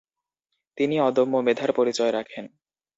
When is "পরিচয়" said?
1.73-2.11